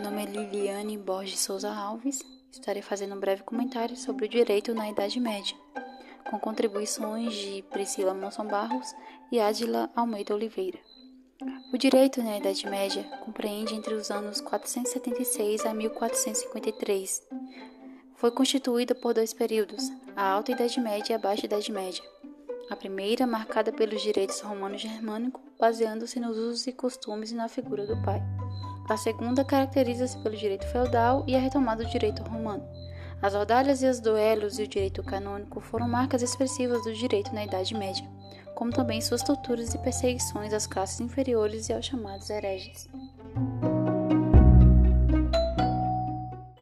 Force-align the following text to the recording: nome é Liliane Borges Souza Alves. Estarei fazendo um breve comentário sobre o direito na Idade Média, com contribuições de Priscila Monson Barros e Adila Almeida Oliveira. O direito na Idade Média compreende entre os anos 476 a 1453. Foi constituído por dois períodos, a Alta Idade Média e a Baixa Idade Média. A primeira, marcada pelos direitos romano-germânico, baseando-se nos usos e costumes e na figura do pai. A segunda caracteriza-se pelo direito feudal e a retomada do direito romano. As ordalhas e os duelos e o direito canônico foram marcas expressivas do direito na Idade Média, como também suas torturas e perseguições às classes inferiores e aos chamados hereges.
nome 0.00 0.22
é 0.22 0.26
Liliane 0.26 0.96
Borges 0.96 1.40
Souza 1.40 1.68
Alves. 1.68 2.24
Estarei 2.52 2.80
fazendo 2.80 3.16
um 3.16 3.18
breve 3.18 3.42
comentário 3.42 3.96
sobre 3.96 4.26
o 4.26 4.28
direito 4.28 4.72
na 4.76 4.88
Idade 4.88 5.18
Média, 5.18 5.56
com 6.30 6.38
contribuições 6.38 7.34
de 7.34 7.62
Priscila 7.62 8.14
Monson 8.14 8.46
Barros 8.46 8.94
e 9.32 9.40
Adila 9.40 9.90
Almeida 9.96 10.32
Oliveira. 10.32 10.78
O 11.74 11.76
direito 11.76 12.22
na 12.22 12.38
Idade 12.38 12.64
Média 12.68 13.02
compreende 13.24 13.74
entre 13.74 13.92
os 13.92 14.08
anos 14.08 14.40
476 14.40 15.66
a 15.66 15.74
1453. 15.74 17.22
Foi 18.14 18.30
constituído 18.30 18.94
por 18.94 19.14
dois 19.14 19.34
períodos, 19.34 19.90
a 20.14 20.30
Alta 20.30 20.52
Idade 20.52 20.78
Média 20.78 21.12
e 21.12 21.16
a 21.16 21.18
Baixa 21.18 21.46
Idade 21.46 21.72
Média. 21.72 22.04
A 22.70 22.76
primeira, 22.76 23.26
marcada 23.26 23.72
pelos 23.72 24.00
direitos 24.00 24.40
romano-germânico, 24.40 25.40
baseando-se 25.58 26.20
nos 26.20 26.38
usos 26.38 26.68
e 26.68 26.72
costumes 26.72 27.32
e 27.32 27.34
na 27.34 27.48
figura 27.48 27.84
do 27.84 28.00
pai. 28.04 28.22
A 28.88 28.96
segunda 28.96 29.44
caracteriza-se 29.44 30.16
pelo 30.18 30.36
direito 30.36 30.66
feudal 30.68 31.24
e 31.26 31.34
a 31.34 31.40
retomada 31.40 31.82
do 31.82 31.90
direito 31.90 32.22
romano. 32.22 32.64
As 33.20 33.34
ordalhas 33.34 33.82
e 33.82 33.86
os 33.86 33.98
duelos 33.98 34.58
e 34.58 34.62
o 34.62 34.68
direito 34.68 35.02
canônico 35.02 35.60
foram 35.60 35.88
marcas 35.88 36.22
expressivas 36.22 36.84
do 36.84 36.92
direito 36.92 37.34
na 37.34 37.44
Idade 37.44 37.74
Média, 37.74 38.08
como 38.54 38.70
também 38.70 39.00
suas 39.00 39.22
torturas 39.22 39.74
e 39.74 39.78
perseguições 39.78 40.52
às 40.52 40.66
classes 40.66 41.00
inferiores 41.00 41.68
e 41.68 41.72
aos 41.72 41.84
chamados 41.84 42.30
hereges. 42.30 42.88